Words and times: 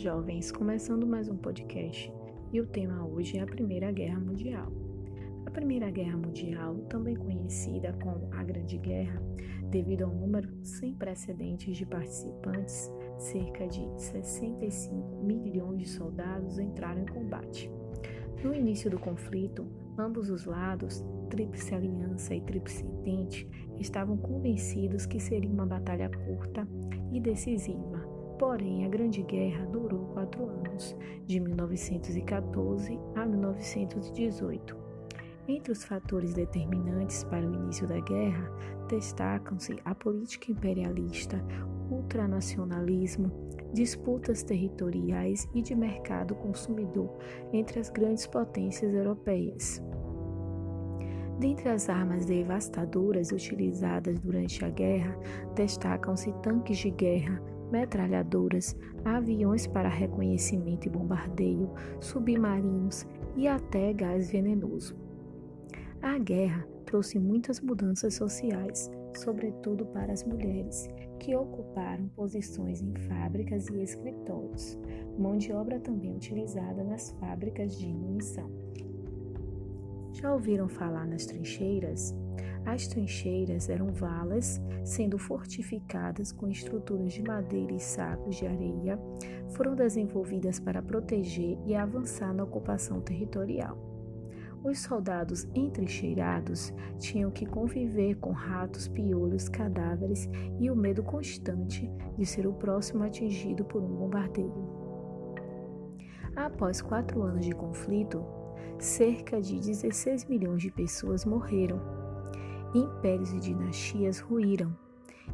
jovens, 0.00 0.50
começando 0.50 1.06
mais 1.06 1.28
um 1.28 1.36
podcast 1.36 2.10
e 2.54 2.58
o 2.58 2.66
tema 2.66 3.06
hoje 3.06 3.36
é 3.36 3.42
a 3.42 3.46
Primeira 3.46 3.92
Guerra 3.92 4.18
Mundial. 4.18 4.72
A 5.44 5.50
Primeira 5.50 5.90
Guerra 5.90 6.16
Mundial, 6.16 6.74
também 6.88 7.14
conhecida 7.14 7.92
como 8.02 8.32
a 8.32 8.42
Grande 8.42 8.78
Guerra, 8.78 9.22
devido 9.68 10.04
ao 10.04 10.10
número 10.10 10.48
sem 10.62 10.94
precedentes 10.94 11.76
de 11.76 11.84
participantes, 11.84 12.90
cerca 13.18 13.68
de 13.68 13.86
65 14.00 15.22
milhões 15.22 15.80
de 15.80 15.88
soldados 15.90 16.58
entraram 16.58 17.02
em 17.02 17.06
combate. 17.06 17.70
No 18.42 18.54
início 18.54 18.90
do 18.90 18.98
conflito, 18.98 19.66
ambos 19.98 20.30
os 20.30 20.46
lados, 20.46 21.04
Tríplice 21.28 21.74
Aliança 21.74 22.34
e 22.34 22.40
Tríplice 22.40 22.86
Entente, 22.86 23.46
estavam 23.78 24.16
convencidos 24.16 25.04
que 25.04 25.20
seria 25.20 25.50
uma 25.50 25.66
batalha 25.66 26.08
curta 26.08 26.66
e 27.12 27.20
decisiva 27.20 27.99
Porém, 28.40 28.86
a 28.86 28.88
Grande 28.88 29.22
Guerra 29.22 29.66
durou 29.66 30.06
quatro 30.14 30.48
anos, 30.48 30.96
de 31.26 31.38
1914 31.38 32.98
a 33.14 33.26
1918. 33.26 34.74
Entre 35.46 35.70
os 35.70 35.84
fatores 35.84 36.32
determinantes 36.32 37.22
para 37.24 37.46
o 37.46 37.54
início 37.54 37.86
da 37.86 38.00
guerra 38.00 38.50
destacam-se 38.88 39.76
a 39.84 39.94
política 39.94 40.50
imperialista, 40.52 41.44
ultranacionalismo, 41.90 43.30
disputas 43.74 44.42
territoriais 44.42 45.46
e 45.54 45.60
de 45.60 45.74
mercado 45.74 46.34
consumidor 46.34 47.18
entre 47.52 47.78
as 47.78 47.90
grandes 47.90 48.26
potências 48.26 48.94
europeias. 48.94 49.82
Dentre 51.38 51.68
as 51.68 51.90
armas 51.90 52.24
devastadoras 52.24 53.32
utilizadas 53.32 54.18
durante 54.18 54.64
a 54.64 54.70
guerra, 54.70 55.14
destacam-se 55.54 56.32
tanques 56.42 56.78
de 56.78 56.90
guerra, 56.90 57.59
metralhadoras, 57.70 58.76
aviões 59.04 59.66
para 59.66 59.88
reconhecimento 59.88 60.86
e 60.86 60.90
bombardeio, 60.90 61.70
submarinos 62.00 63.06
e 63.36 63.48
até 63.48 63.92
gás 63.92 64.30
venenoso. 64.30 64.96
A 66.02 66.18
guerra 66.18 66.66
trouxe 66.84 67.18
muitas 67.18 67.60
mudanças 67.60 68.14
sociais, 68.14 68.90
sobretudo 69.14 69.84
para 69.86 70.12
as 70.12 70.24
mulheres, 70.24 70.88
que 71.18 71.36
ocuparam 71.36 72.08
posições 72.08 72.80
em 72.80 72.94
fábricas 73.08 73.68
e 73.68 73.82
escritórios, 73.82 74.78
mão 75.18 75.36
de 75.36 75.52
obra 75.52 75.78
também 75.78 76.14
utilizada 76.14 76.82
nas 76.82 77.10
fábricas 77.12 77.78
de 77.78 77.92
munição. 77.92 78.50
Já 80.12 80.32
ouviram 80.32 80.68
falar 80.68 81.06
nas 81.06 81.26
trincheiras? 81.26 82.14
As 82.64 82.86
trincheiras 82.86 83.68
eram 83.68 83.90
valas, 83.90 84.60
sendo 84.84 85.18
fortificadas 85.18 86.30
com 86.30 86.48
estruturas 86.48 87.12
de 87.12 87.22
madeira 87.22 87.72
e 87.72 87.80
sacos 87.80 88.36
de 88.36 88.46
areia, 88.46 88.98
foram 89.50 89.74
desenvolvidas 89.74 90.60
para 90.60 90.82
proteger 90.82 91.58
e 91.66 91.74
avançar 91.74 92.32
na 92.34 92.44
ocupação 92.44 93.00
territorial. 93.00 93.90
Os 94.62 94.80
soldados 94.80 95.48
entrincheirados 95.54 96.72
tinham 96.98 97.30
que 97.30 97.46
conviver 97.46 98.16
com 98.16 98.30
ratos, 98.30 98.86
piolhos, 98.88 99.48
cadáveres 99.48 100.28
e 100.58 100.70
o 100.70 100.76
medo 100.76 101.02
constante 101.02 101.90
de 102.18 102.26
ser 102.26 102.46
o 102.46 102.52
próximo 102.52 103.02
atingido 103.02 103.64
por 103.64 103.82
um 103.82 103.96
bombardeio. 103.96 104.68
Após 106.36 106.82
quatro 106.82 107.22
anos 107.22 107.46
de 107.46 107.52
conflito, 107.52 108.22
cerca 108.78 109.40
de 109.40 109.58
16 109.58 110.26
milhões 110.26 110.60
de 110.60 110.70
pessoas 110.70 111.24
morreram 111.24 111.99
impérios 112.74 113.32
e 113.32 113.40
dinastias 113.40 114.20
ruíram. 114.20 114.76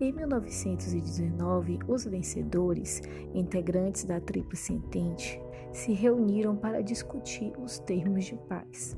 Em 0.00 0.12
1919, 0.12 1.78
os 1.88 2.04
vencedores, 2.04 3.02
integrantes 3.34 4.04
da 4.04 4.20
Tríplice 4.20 4.72
Entente, 4.72 5.40
se 5.72 5.92
reuniram 5.92 6.56
para 6.56 6.82
discutir 6.82 7.52
os 7.58 7.78
termos 7.78 8.26
de 8.26 8.36
paz. 8.48 8.96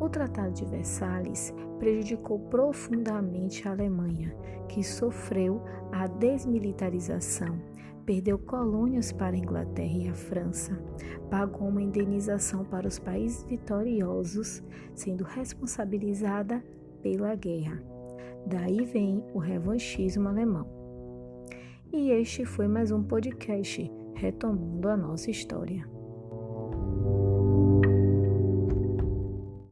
O 0.00 0.08
Tratado 0.08 0.52
de 0.52 0.64
Versalhes 0.64 1.54
prejudicou 1.78 2.38
profundamente 2.38 3.68
a 3.68 3.72
Alemanha, 3.72 4.34
que 4.68 4.82
sofreu 4.82 5.62
a 5.92 6.06
desmilitarização, 6.06 7.60
perdeu 8.04 8.38
colônias 8.38 9.12
para 9.12 9.36
a 9.36 9.38
Inglaterra 9.38 9.98
e 9.98 10.08
a 10.08 10.14
França, 10.14 10.76
pagou 11.30 11.68
uma 11.68 11.82
indenização 11.82 12.64
para 12.64 12.88
os 12.88 12.98
países 12.98 13.44
vitoriosos, 13.44 14.62
sendo 14.94 15.24
responsabilizada 15.24 16.64
pela 17.02 17.34
guerra. 17.34 17.82
Daí 18.46 18.84
vem 18.84 19.22
o 19.34 19.38
revanchismo 19.38 20.28
alemão. 20.28 20.66
E 21.92 22.10
este 22.10 22.44
foi 22.44 22.66
mais 22.66 22.90
um 22.90 23.02
podcast 23.02 23.90
retomando 24.14 24.88
a 24.88 24.96
nossa 24.96 25.30
história. 25.30 25.86